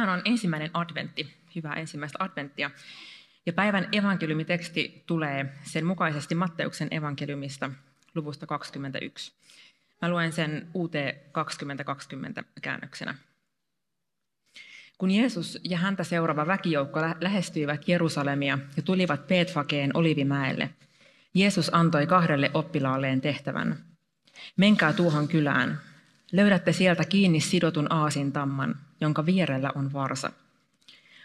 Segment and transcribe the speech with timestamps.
[0.00, 2.70] Tänään on ensimmäinen adventti, hyvää ensimmäistä adventtia.
[3.46, 7.70] Ja päivän evankeliumiteksti tulee sen mukaisesti Matteuksen evankeliumista
[8.14, 9.32] luvusta 21.
[10.02, 10.92] Mä luen sen UT
[11.32, 13.14] 2020 käännöksenä.
[14.98, 20.70] Kun Jeesus ja häntä seuraava väkijoukko lähestyivät Jerusalemia ja tulivat Peetfakeen Olivimäelle,
[21.34, 23.84] Jeesus antoi kahdelle oppilaalleen tehtävän.
[24.56, 25.80] Menkää tuohon kylään.
[26.32, 30.32] Löydätte sieltä kiinni sidotun aasin tamman, jonka vierellä on varsa.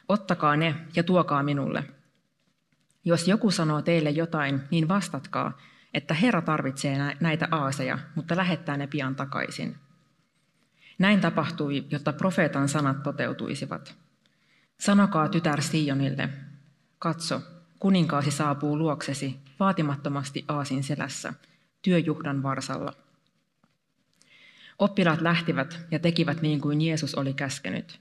[0.10, 1.84] Ottakaa ne ja tuokaa minulle.
[3.06, 5.58] Jos joku sanoo teille jotain, niin vastatkaa,
[5.94, 9.76] että Herra tarvitsee näitä aaseja, mutta lähettää ne pian takaisin.
[11.00, 13.96] Näin tapahtui, jotta profeetan sanat toteutuisivat.
[14.78, 16.30] Sanokaa tytär Sionille,
[17.00, 17.42] katso,
[17.80, 21.34] kuninkaasi saapuu luoksesi vaatimattomasti aasin selässä,
[21.82, 22.94] työjuhdan varsalla.
[24.80, 28.00] Oppilaat lähtivät ja tekivät niin kuin Jeesus oli käskenyt.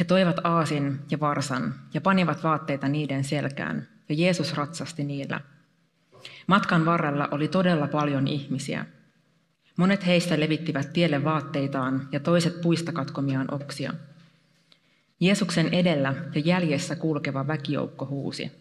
[0.00, 5.40] He toivat aasin ja varsan ja panivat vaatteita niiden selkään, ja Jeesus ratsasti niillä.
[6.46, 8.86] Matkan varrella oli todella paljon ihmisiä.
[9.76, 13.94] Monet heistä levittivät tielle vaatteitaan ja toiset puista katkomiaan oksia.
[15.20, 18.52] Jeesuksen edellä ja jäljessä kulkeva väkijoukko huusi.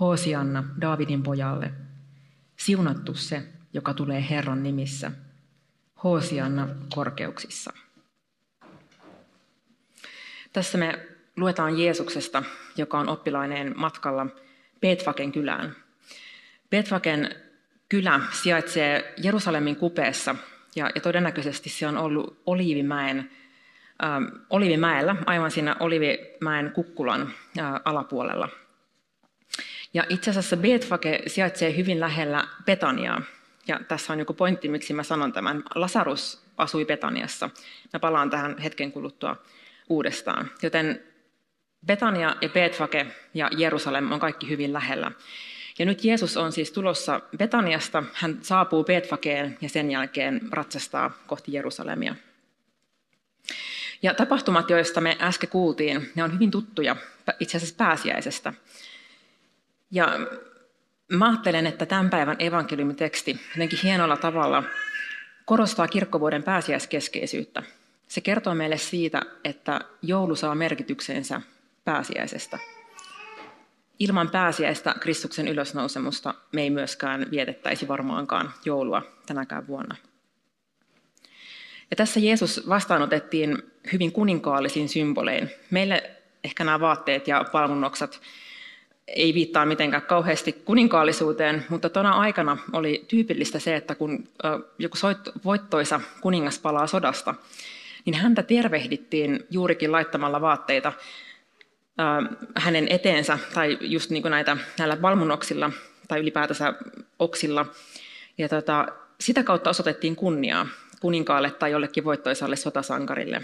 [0.00, 1.70] Hoosianna Daavidin pojalle.
[2.56, 5.12] Siunattu se, joka tulee Herran nimissä.
[6.04, 7.72] Hoosianna korkeuksissa.
[10.52, 12.42] Tässä me luetaan Jeesuksesta,
[12.76, 14.26] joka on oppilaineen matkalla
[14.80, 15.76] Betfaken kylään.
[16.70, 17.34] Betfaken
[17.88, 20.34] kylä sijaitsee Jerusalemin kupeessa
[20.76, 23.30] ja, ja todennäköisesti se on ollut Oliivimäen,
[24.04, 28.48] äh, Oliivimäellä, aivan siinä Oliivimäen kukkulan äh, alapuolella.
[29.94, 33.22] Ja itse asiassa Betfake sijaitsee hyvin lähellä Betaniaa.
[33.66, 35.62] Ja tässä on joku pointti, miksi mä sanon tämän.
[35.74, 37.50] Lasarus asui Betaniassa.
[37.92, 39.36] Mä palaan tähän hetken kuluttua
[39.88, 40.50] uudestaan.
[40.62, 41.02] Joten
[41.86, 45.12] Betania ja Betfake ja Jerusalem on kaikki hyvin lähellä.
[45.78, 51.52] Ja nyt Jeesus on siis tulossa Betaniasta, hän saapuu Betfakeen ja sen jälkeen ratsastaa kohti
[51.52, 52.14] Jerusalemia.
[54.02, 56.96] Ja tapahtumat, joista me äsken kuultiin, ne on hyvin tuttuja
[57.40, 58.52] itse asiassa pääsiäisestä.
[59.90, 60.18] Ja
[61.12, 64.62] mä ajattelen, että tämän päivän evankeliumiteksti jotenkin hienolla tavalla
[65.44, 67.62] korostaa kirkkovuoden pääsiäiskeskeisyyttä.
[68.08, 71.40] Se kertoo meille siitä, että joulu saa merkityksensä
[71.84, 72.58] pääsiäisestä.
[73.98, 79.96] Ilman pääsiäistä Kristuksen ylösnousemusta me ei myöskään vietettäisi varmaankaan joulua tänäkään vuonna.
[81.90, 83.62] Ja tässä Jeesus vastaanotettiin
[83.92, 85.50] hyvin kuninkaallisin symbolein.
[85.70, 86.10] Meille
[86.44, 88.20] ehkä nämä vaatteet ja palmunnoksat
[89.08, 94.28] ei viittaa mitenkään kauheasti kuninkaallisuuteen, mutta tuona aikana oli tyypillistä se, että kun
[94.78, 94.96] joku
[95.44, 97.34] voittoisa kuningas palaa sodasta,
[98.04, 100.92] niin häntä tervehdittiin juurikin laittamalla vaatteita
[102.56, 105.70] hänen eteensä, tai just niin kuin näitä, näillä valmunoksilla
[106.08, 106.74] tai ylipäätänsä
[107.18, 107.66] oksilla.
[108.38, 108.86] Ja tota,
[109.20, 110.66] sitä kautta osoitettiin kunniaa
[111.00, 113.42] kuninkaalle tai jollekin voittoisalle sotasankarille.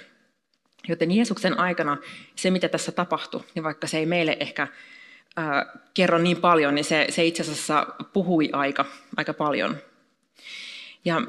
[0.89, 1.97] Joten Jeesuksen aikana
[2.37, 4.69] se, mitä tässä tapahtui, niin vaikka se ei meille ehkä
[5.39, 8.85] ää, kerro niin paljon, niin se, se itse asiassa puhui aika,
[9.17, 9.77] aika paljon.
[11.05, 11.23] Ja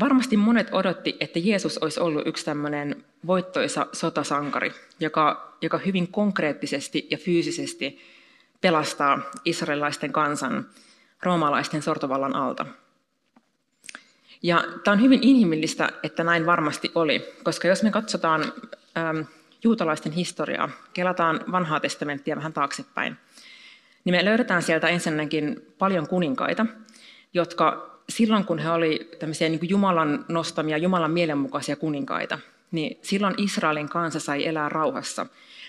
[0.00, 7.06] varmasti monet odotti, että Jeesus olisi ollut yksi tämmöinen voittoisa sotasankari, joka, joka hyvin konkreettisesti
[7.10, 7.98] ja fyysisesti
[8.60, 10.66] pelastaa israelilaisten kansan
[11.22, 12.66] roomalaisten sortovallan alta.
[14.42, 18.52] Ja tämä on hyvin inhimillistä, että näin varmasti oli, koska jos me katsotaan
[18.98, 19.20] ähm,
[19.64, 23.16] juutalaisten historiaa, kelataan vanhaa testamenttia vähän taaksepäin,
[24.04, 26.66] niin me löydetään sieltä ensinnäkin paljon kuninkaita,
[27.34, 32.38] jotka silloin kun he olivat tämmöisiä niin Jumalan nostamia, Jumalan mielenmukaisia kuninkaita,
[32.70, 35.26] niin silloin Israelin kansa sai elää rauhassa.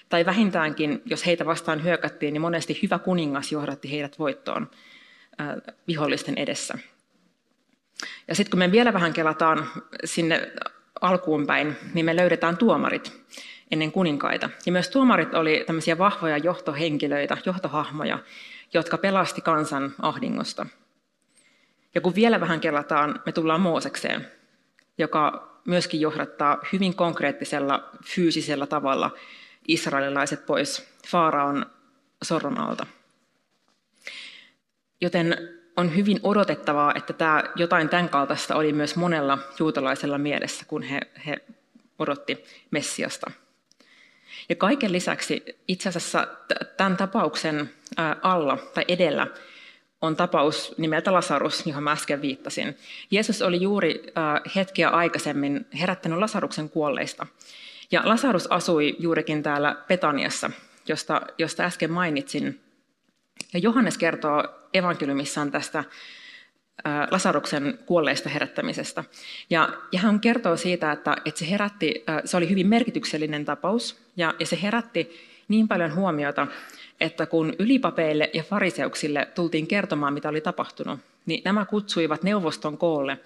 [0.09, 4.71] Tai vähintäänkin, jos heitä vastaan hyökättiin, niin monesti hyvä kuningas johdatti heidät voittoon
[5.41, 5.47] äh,
[5.87, 6.77] vihollisten edessä.
[8.27, 9.69] Ja sitten kun me vielä vähän kelataan
[10.05, 10.51] sinne
[11.01, 13.21] alkuun päin, niin me löydetään tuomarit
[13.71, 14.49] ennen kuninkaita.
[14.65, 18.19] Ja myös tuomarit oli tämmöisiä vahvoja johtohenkilöitä, johtohahmoja,
[18.73, 20.65] jotka pelasti kansan ahdingosta.
[21.95, 24.27] Ja kun vielä vähän kelataan, me tullaan Moosekseen,
[24.97, 29.11] joka myöskin johdattaa hyvin konkreettisella, fyysisellä tavalla
[29.67, 31.65] israelilaiset pois Faaraon
[32.23, 32.85] sorron alta.
[35.01, 35.37] Joten
[35.77, 40.99] on hyvin odotettavaa, että tämä jotain tämän kaltaista oli myös monella juutalaisella mielessä, kun he,
[41.25, 41.37] he
[41.99, 43.31] odotti Messiasta.
[44.51, 46.27] Ja kaiken lisäksi itse asiassa
[46.77, 47.69] tämän tapauksen
[48.21, 49.27] alla tai edellä
[50.01, 52.77] on tapaus nimeltä Lasarus, johon mä äsken viittasin.
[53.11, 54.03] Jeesus oli juuri
[54.55, 57.27] hetkiä aikaisemmin herättänyt Lasaruksen kuolleista.
[57.91, 60.51] Ja Lasarus asui juurikin täällä Petaniassa,
[60.87, 62.61] josta, josta äsken mainitsin.
[63.53, 64.43] Ja Johannes kertoo
[64.73, 65.83] evankeliumissaan tästä
[67.11, 69.03] Lasaruksen kuolleista herättämisestä.
[69.49, 74.33] Ja, ja hän kertoo siitä, että, että se, herätti, se oli hyvin merkityksellinen tapaus, ja,
[74.39, 75.09] ja se herätti
[75.47, 76.47] niin paljon huomiota,
[76.99, 83.19] että kun ylipapeille ja fariseuksille tultiin kertomaan, mitä oli tapahtunut, niin nämä kutsuivat neuvoston koolle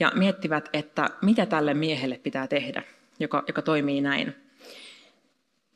[0.00, 2.82] ja miettivät, että mitä tälle miehelle pitää tehdä,
[3.20, 4.34] joka, joka toimii näin.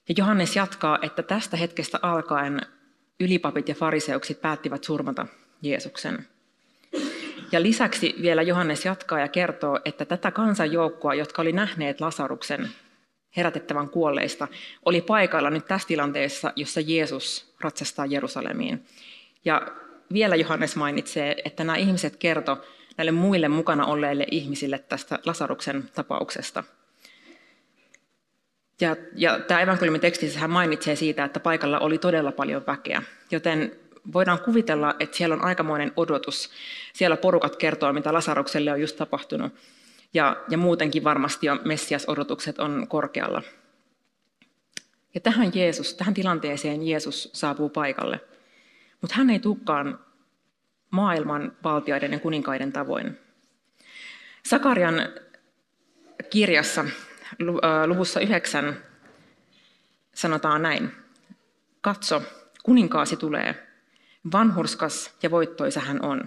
[0.08, 2.60] Ja Johannes jatkaa, että tästä hetkestä alkaen
[3.20, 5.26] ylipapit ja fariseukset päättivät surmata
[5.62, 6.26] Jeesuksen.
[7.52, 12.68] Ja lisäksi vielä Johannes jatkaa ja kertoo, että tätä kansanjoukkoa, jotka oli nähneet Lasaruksen
[13.36, 14.48] herätettävän kuolleista,
[14.84, 18.84] oli paikalla nyt tässä tilanteessa, jossa Jeesus ratsastaa Jerusalemiin.
[19.44, 19.62] Ja
[20.12, 22.56] vielä Johannes mainitsee, että nämä ihmiset kertoi
[22.96, 26.64] näille muille mukana olleille ihmisille tästä Lasaruksen tapauksesta.
[28.80, 33.72] Ja, ja tämä evankeliumin tekstissä hän mainitsee siitä, että paikalla oli todella paljon väkeä, joten
[34.12, 36.50] voidaan kuvitella, että siellä on aikamoinen odotus.
[36.92, 39.54] Siellä porukat kertoo, mitä Lasarukselle on just tapahtunut.
[40.14, 43.42] Ja, ja muutenkin varmasti jo Messias-odotukset on korkealla.
[45.14, 48.20] Ja tähän, Jeesus, tähän tilanteeseen Jeesus saapuu paikalle.
[49.00, 49.98] Mutta hän ei tulekaan
[50.90, 53.18] maailman valtioiden ja kuninkaiden tavoin.
[54.46, 54.94] Sakarian
[56.30, 56.84] kirjassa
[57.86, 58.76] luvussa yhdeksän
[60.14, 60.92] sanotaan näin.
[61.80, 62.22] Katso,
[62.62, 63.69] kuninkaasi tulee.
[64.32, 66.24] Vanhurskas ja voittoisa hän on,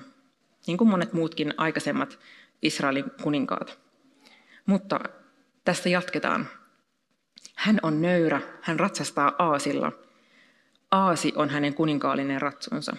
[0.67, 2.19] niin kuin monet muutkin aikaisemmat
[2.61, 3.79] Israelin kuninkaat.
[4.65, 4.99] Mutta
[5.65, 6.47] tästä jatketaan.
[7.55, 9.91] Hän on nöyrä, hän ratsastaa aasilla.
[10.91, 12.95] Aasi on hänen kuninkaallinen ratsunsa.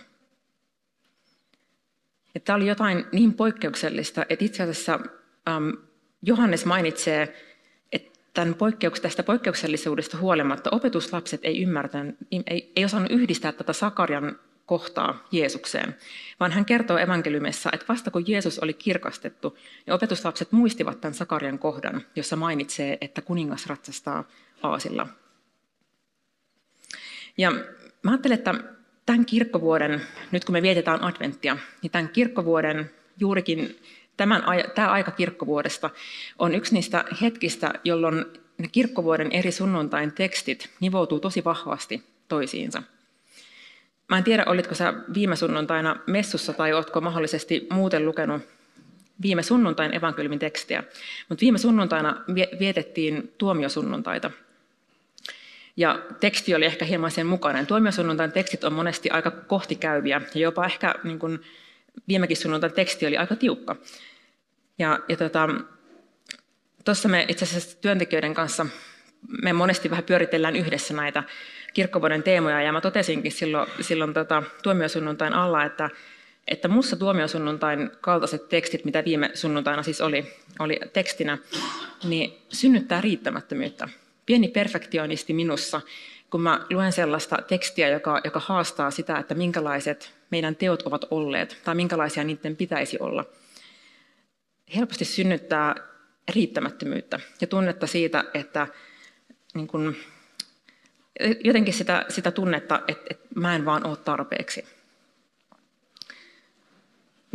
[2.45, 5.01] Tämä oli jotain niin poikkeuksellista, että itse asiassa
[5.49, 5.71] ähm,
[6.23, 7.37] Johannes mainitsee,
[7.93, 12.17] että tämän poikkeuks, tästä poikkeuksellisuudesta huolimatta opetuslapset ei, ymmärtänyt,
[12.47, 15.97] ei, ei osannut yhdistää tätä Sakarian kohtaa Jeesukseen,
[16.41, 21.59] vaan hän kertoo evankeliumissa, että vasta kun Jeesus oli kirkastettu, niin opetuslapset muistivat tämän Sakarian
[21.59, 24.25] kohdan, jossa mainitsee, että kuningas ratsastaa
[24.63, 25.07] aasilla.
[27.39, 27.51] Ja
[28.03, 28.55] mä ajattelen, että
[29.07, 30.01] tämän kirkkovuoden,
[30.31, 32.91] nyt kun me vietetään adventtia, niin tämän kirkkovuoden
[33.21, 33.79] juurikin
[34.17, 34.43] tämän,
[34.75, 35.91] tämä aika kirkkovuodesta
[36.39, 38.25] on yksi niistä hetkistä, jolloin
[38.59, 42.83] ne kirkkovuoden eri sunnuntain tekstit nivoutuu tosi vahvasti toisiinsa–
[44.09, 48.43] Mä en tiedä, olitko sä viime sunnuntaina messussa tai ootko mahdollisesti muuten lukenut
[49.23, 50.85] viime sunnuntain evankeliumin tekstiä.
[51.29, 52.23] Mutta viime sunnuntaina
[52.59, 54.31] vietettiin tuomiosunnuntaita.
[55.77, 57.67] Ja teksti oli ehkä hieman sen mukainen.
[57.67, 61.41] Tuomiosunnuntain tekstit on monesti aika kohtikäyviä ja jopa ehkä niin kun
[62.09, 63.77] viimekin sunnuntain teksti oli aika tiukka.
[64.79, 65.49] Ja, ja tota,
[67.09, 68.67] me itse asiassa työntekijöiden kanssa
[69.43, 71.23] me monesti vähän pyöritellään yhdessä näitä
[71.75, 75.91] kirkkovuoden teemoja, ja mä totesinkin silloin, silloin tota, tuomiosunnuntain alla, että,
[76.49, 80.27] että mussa tuomiosunnuntain kaltaiset tekstit, mitä viime sunnuntaina siis oli,
[80.59, 81.39] oli tekstinä,
[82.05, 83.89] niin synnyttää riittämättömyyttä.
[84.27, 85.81] Pieni perfektionisti minussa,
[86.31, 91.61] kun mä luen sellaista tekstiä, joka, joka haastaa sitä, että minkälaiset meidän teot ovat olleet,
[91.65, 93.25] tai minkälaisia niiden pitäisi olla.
[94.77, 95.75] Helposti synnyttää
[96.35, 98.67] riittämättömyyttä ja tunnetta siitä, että
[99.55, 99.97] niin kun,
[101.45, 104.65] jotenkin sitä, sitä tunnetta, että, että mä en vaan ole tarpeeksi.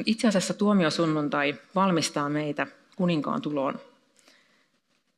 [0.05, 3.81] Itse asiassa tuomiosunnuntai valmistaa meitä kuninkaan tuloon.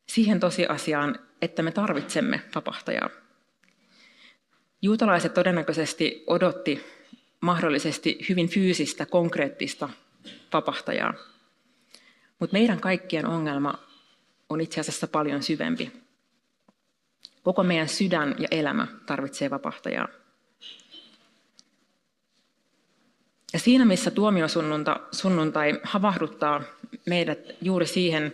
[0.07, 3.09] Siihen tosiasiaan, että me tarvitsemme vapahtajaa.
[4.81, 6.83] Juutalaiset todennäköisesti odotti
[7.41, 9.89] mahdollisesti hyvin fyysistä, konkreettista
[10.53, 11.13] vapahtajaa.
[12.39, 13.73] Mutta meidän kaikkien ongelma
[14.49, 15.91] on itse asiassa paljon syvempi.
[17.43, 20.07] Koko meidän sydän ja elämä tarvitsee vapahtajaa.
[23.53, 26.61] Ja siinä, missä tuomiosunnuntai havahduttaa
[27.05, 28.33] meidät juuri siihen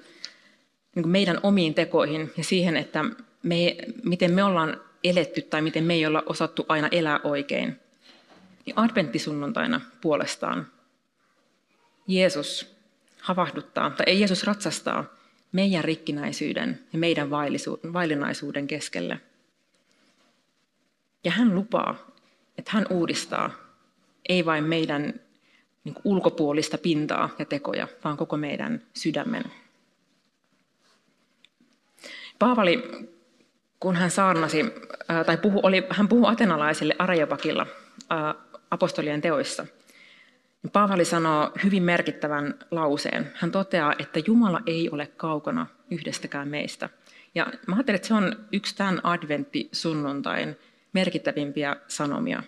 [0.96, 3.06] niin meidän omiin tekoihin ja siihen, että
[3.44, 7.80] me, miten me ollaan eletty tai miten me ei olla osattu aina elää oikein,
[8.66, 10.68] niin adventtisunnuntaina puolestaan
[12.08, 12.76] Jeesus
[13.22, 15.17] havahduttaa, tai ei Jeesus ratsastaa
[15.52, 17.30] meidän rikkinäisyyden ja meidän
[17.94, 19.20] vaillinaisuuden keskelle.
[21.24, 22.12] Ja hän lupaa,
[22.58, 23.52] että hän uudistaa,
[24.30, 25.14] ei vain meidän
[25.84, 29.44] niin ulkopuolista pintaa ja tekoja, vaan koko meidän sydämen.
[32.40, 32.84] Paavali,
[33.80, 34.66] kun hän saarnasi,
[35.26, 37.68] tai puhu, oli, hän puhui atenalaisille Areopakilla
[38.72, 39.66] apostolien teoissa,
[40.74, 43.32] Paavali sanoo hyvin merkittävän lauseen.
[43.36, 46.90] Hän toteaa, että Jumala ei ole kaukana yhdestäkään meistä.
[47.36, 50.56] Ja mä ajattelen, että se on yksi tämän adventtisunnuntain
[50.94, 52.44] merkittävimpiä sanomia.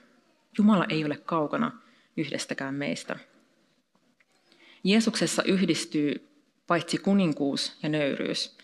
[0.58, 1.72] Jumala ei ole kaukana
[2.18, 3.20] yhdestäkään meistä.
[4.84, 6.30] Jeesuksessa yhdistyy
[6.68, 8.58] paitsi kuninkuus ja nöyryys,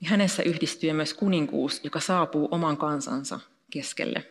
[0.00, 4.24] niin hänessä yhdistyy myös kuninkuus, joka saapuu oman kansansa keskelle.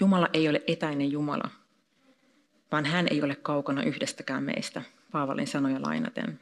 [0.00, 1.50] Jumala ei ole etäinen Jumala,
[2.72, 6.40] vaan hän ei ole kaukana yhdestäkään meistä, Paavalin sanoja lainaten.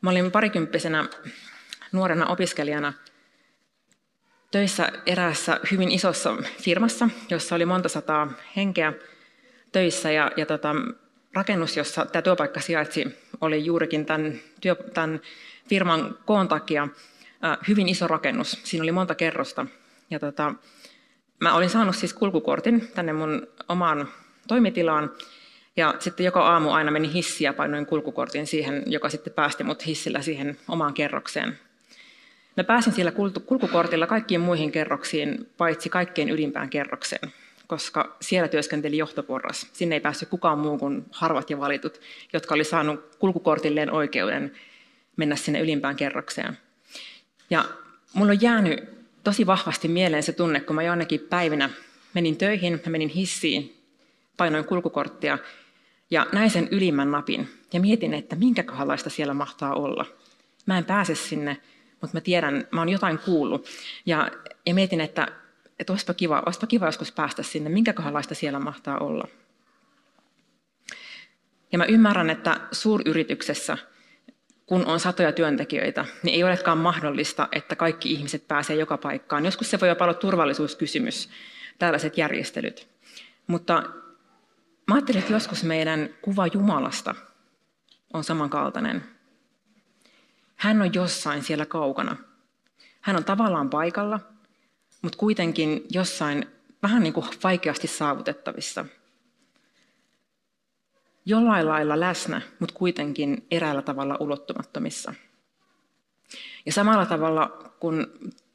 [0.00, 1.08] Mä olin parikymppisenä
[1.92, 2.92] nuorena opiskelijana
[4.50, 8.92] töissä eräässä hyvin isossa firmassa, jossa oli monta sataa henkeä
[9.72, 10.74] töissä ja, ja tota,
[11.34, 15.20] rakennus, jossa tämä työpaikka sijaitsi, oli juurikin tämän, työ, tämän
[15.68, 16.82] firman koon takia
[17.44, 18.60] äh, hyvin iso rakennus.
[18.64, 19.66] Siinä oli monta kerrosta.
[20.10, 20.54] Ja tota,
[21.44, 24.08] mä olin saanut siis kulkukortin tänne mun omaan
[24.48, 25.10] toimitilaan.
[25.76, 30.22] Ja sitten joka aamu aina meni hissiä, painoin kulkukortin siihen, joka sitten päästi mut hissillä
[30.22, 31.58] siihen omaan kerrokseen.
[32.56, 33.12] Mä pääsin sillä
[33.46, 37.32] kulkukortilla kaikkiin muihin kerroksiin, paitsi kaikkein ylimpään kerrokseen
[37.66, 39.66] koska siellä työskenteli johtoporras.
[39.72, 42.00] Sinne ei päässyt kukaan muu kuin harvat ja valitut,
[42.32, 44.52] jotka oli saanut kulkukortilleen oikeuden
[45.16, 46.58] mennä sinne ylimpään kerrokseen.
[47.50, 47.64] Ja
[48.14, 48.93] mulla on jäänyt
[49.24, 51.70] tosi vahvasti mieleen se tunne, kun mä jonnekin päivinä
[52.14, 53.76] menin töihin, mä menin hissiin,
[54.36, 55.38] painoin kulkukorttia
[56.10, 60.06] ja näin sen ylimmän napin ja mietin, että minkä kohdalaista siellä mahtaa olla.
[60.66, 61.56] Mä en pääse sinne,
[62.00, 63.66] mutta mä tiedän, mä oon jotain kuullut.
[64.06, 64.30] Ja,
[64.66, 65.28] ja mietin, että
[65.78, 69.28] että olisipa kiva, olisipa kiva joskus päästä sinne, minkä kohdalaista siellä mahtaa olla.
[71.72, 73.78] Ja mä ymmärrän, että suuryrityksessä,
[74.66, 79.44] kun on satoja työntekijöitä, niin ei olekaan mahdollista, että kaikki ihmiset pääsee joka paikkaan.
[79.44, 81.28] Joskus se voi jopa olla turvallisuuskysymys,
[81.78, 82.88] tällaiset järjestelyt.
[83.46, 83.82] Mutta
[84.86, 87.14] mä ajattelin, että joskus meidän kuva Jumalasta
[88.12, 89.04] on samankaltainen.
[90.56, 92.16] Hän on jossain siellä kaukana.
[93.00, 94.20] Hän on tavallaan paikalla,
[95.02, 96.46] mutta kuitenkin jossain
[96.82, 98.84] vähän niin kuin vaikeasti saavutettavissa.
[101.26, 105.14] Jollain lailla läsnä, mutta kuitenkin eräällä tavalla ulottumattomissa.
[106.66, 108.06] Ja samalla tavalla, kun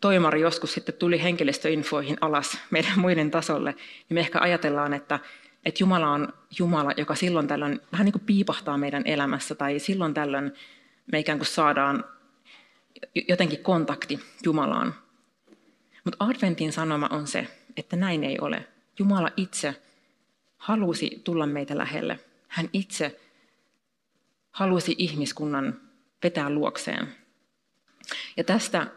[0.02, 5.20] toimari joskus sitten tuli henkilöstöinfoihin alas meidän muiden tasolle, niin me ehkä ajatellaan, että,
[5.66, 10.14] että Jumala on Jumala, joka silloin tällöin vähän niin kuin piipahtaa meidän elämässä, tai silloin
[10.14, 10.54] tällöin
[11.12, 12.04] me ikään kuin saadaan
[13.28, 14.96] jotenkin kontakti Jumalaan.
[16.04, 17.48] Mutta adventin sanoma on se,
[17.78, 18.68] että näin ei ole.
[19.00, 19.76] Jumala itse
[20.58, 22.20] halusi tulla meitä lähelle.
[22.50, 23.20] Hän itse
[24.52, 25.82] halusi ihmiskunnan
[26.24, 27.16] vetää luokseen.
[28.38, 28.88] Ja tästä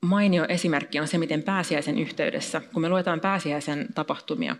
[0.00, 4.56] mainio esimerkki on se, miten pääsiäisen yhteydessä, kun me luetaan pääsiäisen tapahtumia,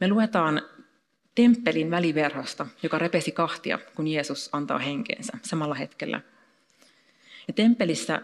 [0.00, 0.62] me luetaan
[1.34, 6.20] temppelin väliverhosta, joka repesi kahtia, kun Jeesus antaa henkeensä samalla hetkellä.
[7.48, 8.22] Ja temppelissä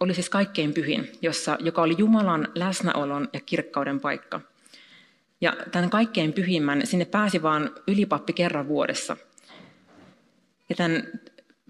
[0.00, 4.40] oli siis kaikkein pyhin, jossa, joka oli Jumalan läsnäolon ja kirkkauden paikka.
[5.40, 9.16] Ja tämän kaikkein pyhimmän, sinne pääsi vain ylipappi kerran vuodessa.
[10.68, 11.02] Ja tämän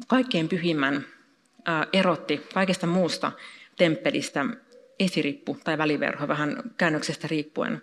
[0.06, 1.06] kaikkein pyhimmän
[1.92, 3.32] erotti kaikesta muusta
[3.76, 4.44] temppelistä
[5.00, 7.82] esirippu tai väliverho, vähän käännöksestä riippuen.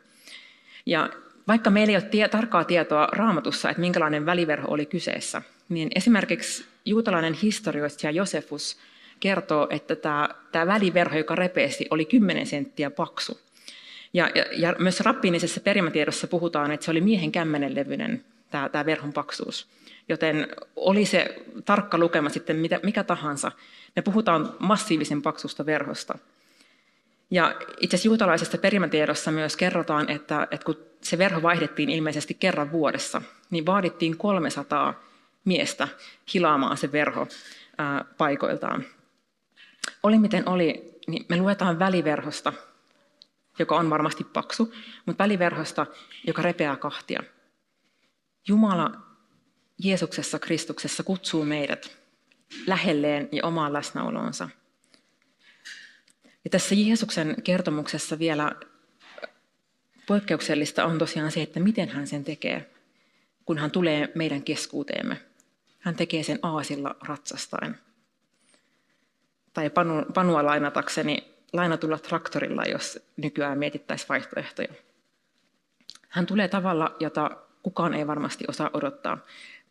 [0.86, 1.10] Ja
[1.48, 6.66] vaikka meillä ei ole tie, tarkkaa tietoa raamatussa, että minkälainen väliverho oli kyseessä, niin esimerkiksi
[6.86, 8.78] juutalainen historioitsija Josefus–
[9.24, 13.40] kertoo, että tämä, tämä väliverho, joka repeesi, oli 10 senttiä paksu.
[14.14, 19.14] Ja, ja, ja myös rappiinisessa perimätiedossa puhutaan, että se oli miehen kämmenenlevyinen, tämä, tämä verhon
[19.14, 19.68] paksuus.
[20.10, 23.52] Joten oli se tarkka lukema sitten mitä, mikä tahansa,
[23.96, 26.18] me puhutaan massiivisen paksusta verhosta.
[27.32, 32.72] Ja itse asiassa juutalaisessa perimätiedossa myös kerrotaan, että, että kun se verho vaihdettiin ilmeisesti kerran
[32.72, 35.04] vuodessa, niin vaadittiin 300
[35.46, 35.88] miestä
[36.34, 37.28] hilaamaan se verho
[37.78, 38.86] ää, paikoiltaan.
[40.04, 42.54] Oli miten oli, niin me luetaan väliverhosta,
[43.60, 44.74] joka on varmasti paksu,
[45.06, 45.86] mutta väliverhosta,
[46.28, 47.24] joka repeää kahtia.
[48.48, 48.92] Jumala
[49.78, 51.98] Jeesuksessa Kristuksessa kutsuu meidät
[52.68, 54.50] lähelleen ja omaan läsnäoloonsa.
[56.44, 58.52] Ja tässä Jeesuksen kertomuksessa vielä
[60.08, 62.74] poikkeuksellista on tosiaan se, että miten hän sen tekee,
[63.46, 65.22] kun hän tulee meidän keskuuteemme.
[65.80, 67.78] Hän tekee sen aasilla ratsastaen
[69.54, 74.74] tai Panu, Panua lainatakseni, lainatulla traktorilla, jos nykyään mietittäisiin vaihtoehtoja.
[76.10, 79.18] Hän tulee tavalla, jota kukaan ei varmasti osaa odottaa.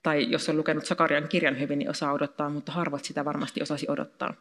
[0.03, 3.87] Tai jos on lukenut Sakarian kirjan hyvin, niin osaa odottaa, mutta harvat sitä varmasti osasi
[3.89, 4.35] odottaa.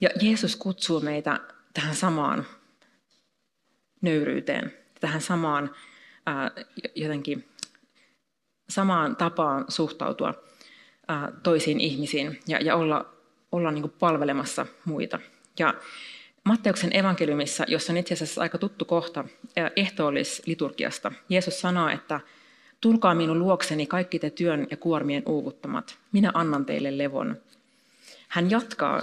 [0.00, 1.40] Ja Jeesus kutsuu meitä
[1.72, 2.46] tähän samaan
[4.00, 5.74] nöyryyteen, tähän samaan
[6.26, 6.50] ää,
[6.94, 7.48] jotenkin
[8.68, 10.34] samaan tapaan suhtautua
[11.08, 13.17] ää, toisiin ihmisiin ja, ja olla,
[13.52, 15.18] olla niin palvelemassa muita.
[15.58, 15.74] Ja
[16.44, 19.24] Matteuksen evankeliumissa, jossa on itse asiassa aika tuttu kohta
[19.76, 22.20] ehtoollisliturgiasta, Jeesus sanoo, että
[22.80, 27.36] tulkaa minun luokseni kaikki te työn ja kuormien uuvuttamat, minä annan teille levon.
[28.28, 29.02] Hän jatkaa,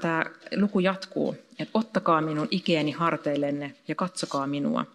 [0.00, 0.24] tämä
[0.56, 4.86] luku jatkuu, että ottakaa minun ikeeni harteillenne ja katsokaa minua.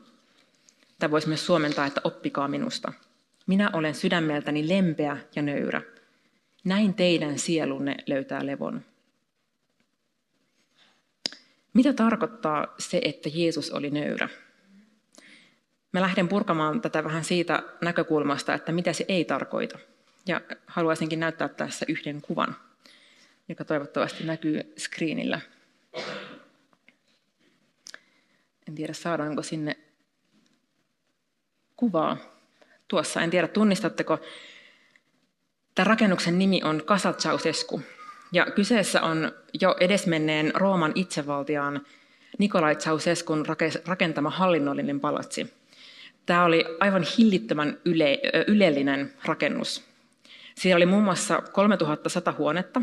[1.00, 2.94] Tämä voisi myös suomentaa, että oppikaa minusta.
[3.48, 5.82] Minä olen sydämeltäni lempeä ja nöyrä.
[6.66, 8.86] Näin teidän sielunne löytää levon.
[11.74, 14.30] Mitä tarkoittaa se, että Jeesus oli nöyrä?
[15.92, 19.80] Mä lähden purkamaan tätä vähän siitä näkökulmasta, että mitä se ei tarkoita.
[20.28, 22.56] Ja haluaisinkin näyttää tässä yhden kuvan,
[23.50, 25.42] joka toivottavasti näkyy screenillä.
[28.68, 29.78] En tiedä, saadaanko sinne
[31.76, 32.18] kuvaa.
[32.88, 34.20] Tuossa, en tiedä, tunnistatteko.
[35.76, 37.82] Tämän rakennuksen nimi on Casa Ceausescu.
[38.32, 41.82] Ja kyseessä on jo edesmenneen Rooman itsevaltiaan
[42.38, 43.46] Nikolai Ceausescun
[43.86, 45.54] rakentama hallinnollinen palatsi.
[46.26, 49.84] Tämä oli aivan hillittömän yle, ylellinen rakennus.
[50.56, 52.82] Siinä oli muun muassa 3100 huonetta,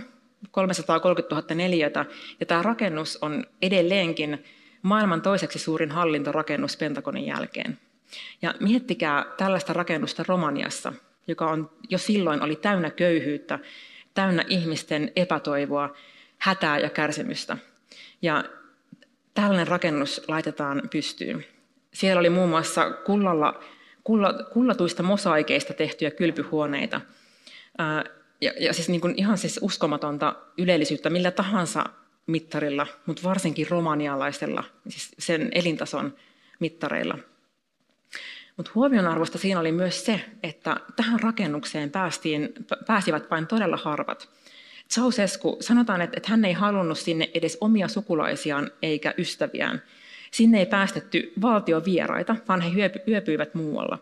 [0.50, 2.06] 330 000 neliötä,
[2.40, 4.44] ja tämä rakennus on edelleenkin
[4.82, 7.78] maailman toiseksi suurin hallintorakennus Pentagonin jälkeen.
[8.42, 10.92] Ja miettikää tällaista rakennusta Romaniassa,
[11.26, 13.58] joka on jo silloin oli täynnä köyhyyttä,
[14.14, 15.94] täynnä ihmisten epätoivoa,
[16.38, 17.56] hätää ja kärsimystä.
[18.22, 18.44] Ja
[19.34, 21.44] tällainen rakennus laitetaan pystyyn.
[21.94, 23.60] Siellä oli muun muassa kullalla,
[24.04, 27.00] kulla, kullatuista mosaikeista tehtyjä kylpyhuoneita.
[27.78, 28.04] Ää,
[28.40, 31.84] ja, ja siis niin kuin ihan siis uskomatonta ylellisyyttä millä tahansa
[32.26, 36.14] mittarilla, mutta varsinkin romanialaisella, siis sen elintason
[36.60, 37.18] mittareilla.
[38.56, 42.54] Mutta huomionarvoista siinä oli myös se, että tähän rakennukseen päästiin,
[42.86, 44.28] pääsivät vain todella harvat.
[44.90, 49.82] Ceausescu, sanotaan, että, että hän ei halunnut sinne edes omia sukulaisiaan eikä ystäviään.
[50.30, 53.98] Sinne ei päästetty valtiovieraita, vaan he yöpyivät muualla.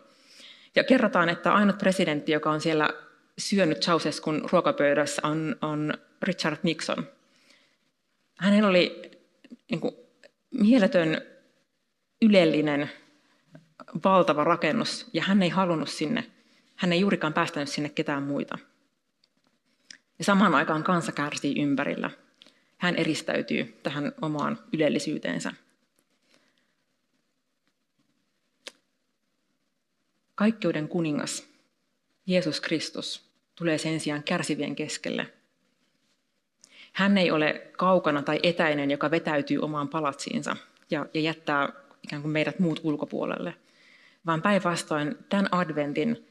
[0.75, 2.89] Ja kerrotaan, että ainut presidentti, joka on siellä
[3.37, 7.07] syönyt Ceausescun ruokapöydässä, on, on Richard Nixon.
[8.37, 9.11] Hänellä oli
[9.71, 9.95] niin kuin,
[10.51, 11.21] mieletön
[12.21, 12.89] ylellinen
[14.05, 16.31] valtava rakennus ja hän ei halunnut sinne,
[16.75, 18.57] hän ei juurikaan päästänyt sinne ketään muita.
[20.19, 22.09] Ja samaan aikaan kansa kärsii ympärillä.
[22.77, 25.53] Hän eristäytyy tähän omaan ylellisyyteensä.
[30.35, 31.47] Kaikkeuden kuningas,
[32.25, 35.27] Jeesus Kristus, tulee sen sijaan kärsivien keskelle.
[36.93, 40.55] Hän ei ole kaukana tai etäinen, joka vetäytyy omaan palatsiinsa
[40.91, 41.69] ja, ja jättää
[42.03, 43.55] ikään kuin meidät muut ulkopuolelle–
[44.25, 46.27] vaan päinvastoin tämän adventin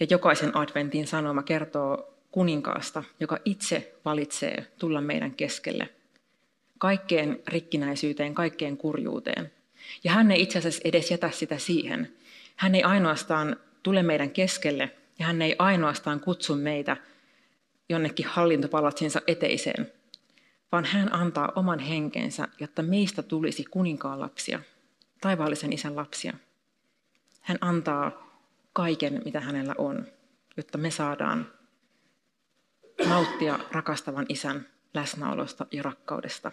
[0.00, 5.88] ja jokaisen adventin sanoma kertoo kuninkaasta, joka itse valitsee tulla meidän keskelle.
[6.78, 9.52] Kaikkeen rikkinäisyyteen, kaikkeen kurjuuteen.
[10.04, 12.12] Ja hän ei itse asiassa edes jätä sitä siihen.
[12.56, 16.96] Hän ei ainoastaan tule meidän keskelle ja hän ei ainoastaan kutsu meitä
[17.88, 19.92] jonnekin hallintopalatsinsa eteiseen,
[20.72, 24.60] vaan hän antaa oman henkensä, jotta meistä tulisi kuninkaan lapsia,
[25.20, 26.34] taivaallisen isän lapsia.
[27.44, 28.12] Hän antaa
[28.72, 30.06] kaiken, mitä hänellä on,
[30.56, 31.52] jotta me saadaan
[33.08, 36.52] nauttia rakastavan isän läsnäolosta ja rakkaudesta.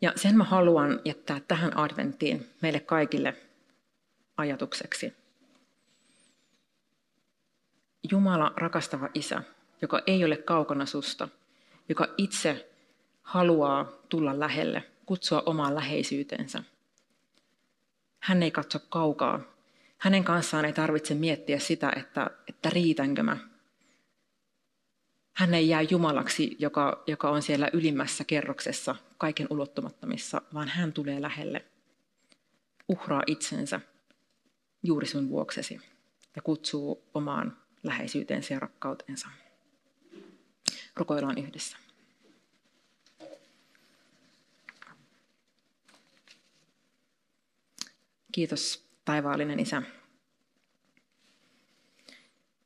[0.00, 3.36] Ja sen mä haluan jättää tähän adventtiin meille kaikille
[4.36, 5.14] ajatukseksi.
[8.10, 9.42] Jumala rakastava isä,
[9.82, 11.28] joka ei ole kaukana susta,
[11.88, 12.70] joka itse
[13.22, 16.62] haluaa tulla lähelle, kutsua omaan läheisyytensä–
[18.20, 19.40] hän ei katso kaukaa.
[19.98, 23.36] Hänen kanssaan ei tarvitse miettiä sitä, että, että riitänkö mä.
[25.32, 31.22] Hän ei jää Jumalaksi, joka, joka on siellä ylimmässä kerroksessa, kaiken ulottumattomissa, vaan hän tulee
[31.22, 31.64] lähelle.
[32.88, 33.80] Uhraa itsensä
[34.82, 35.80] juuri sun vuoksesi
[36.36, 39.28] ja kutsuu omaan läheisyyteensä ja rakkauteensa.
[40.96, 41.76] Rukoillaan yhdessä.
[48.32, 49.82] Kiitos taivaallinen Isä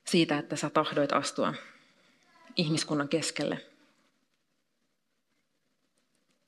[0.05, 1.55] siitä, että sä tahdoit astua
[2.57, 3.61] ihmiskunnan keskelle.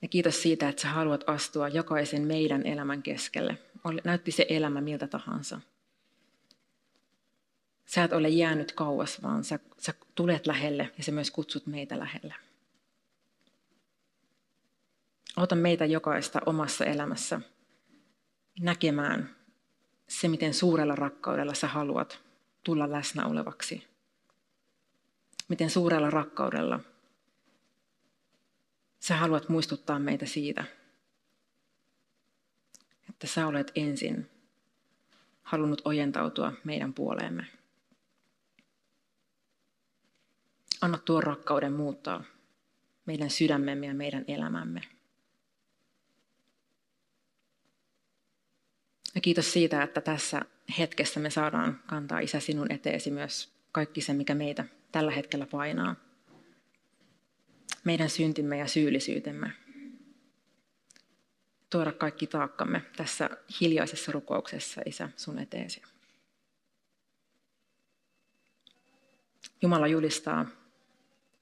[0.02, 3.58] Ja kiitos siitä, että sä haluat astua jokaisen meidän elämän keskelle.
[4.04, 5.60] Näytti se elämä miltä tahansa.
[7.86, 11.98] Sä et ole jäänyt kauas, vaan sä, sä tulet lähelle ja sä myös kutsut meitä
[11.98, 12.34] lähelle.
[15.36, 17.40] Ota meitä jokaista omassa elämässä
[18.60, 19.36] näkemään
[20.08, 22.20] se, miten suurella rakkaudella sä haluat
[22.64, 23.86] tulla läsnä olevaksi.
[25.48, 26.80] Miten suurella rakkaudella
[29.00, 30.64] sä haluat muistuttaa meitä siitä,
[33.08, 34.30] että sä olet ensin
[35.42, 37.46] halunnut ojentautua meidän puoleemme.
[40.80, 42.24] Anna tuon rakkauden muuttaa
[43.06, 44.95] meidän sydämemme ja meidän elämämme.
[49.16, 50.42] Ja kiitos siitä, että tässä
[50.78, 55.96] hetkessä me saadaan kantaa Isä sinun eteesi myös kaikki se, mikä meitä tällä hetkellä painaa.
[57.84, 59.52] Meidän syntimme ja syyllisyytemme.
[61.70, 65.82] Tuoda kaikki taakkamme tässä hiljaisessa rukouksessa, Isä, sun eteesi.
[69.62, 70.46] Jumala julistaa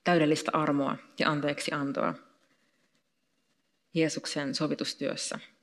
[0.04, 2.14] täydellistä armoa ja anteeksi antoa
[3.94, 5.53] Jeesuksen sovitustyössä.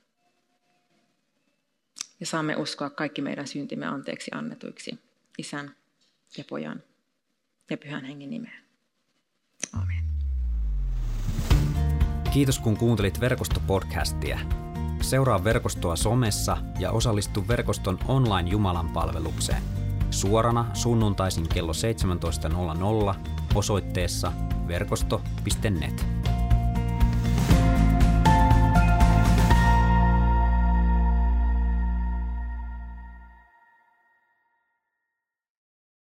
[2.22, 4.98] Ja saamme uskoa kaikki meidän syntimme anteeksi annetuiksi
[5.38, 5.74] Isän
[6.38, 6.82] ja Pojan
[7.70, 8.64] ja Pyhän Hengen nimeen.
[9.72, 10.04] Amen.
[12.32, 14.38] Kiitos kun kuuntelit verkostopodcastia.
[15.00, 19.62] Seuraa verkostoa somessa ja osallistu verkoston online Jumalan palvelukseen.
[20.10, 21.72] Suorana sunnuntaisin kello
[23.12, 23.18] 17.00
[23.54, 24.32] osoitteessa
[24.68, 26.21] verkosto.net.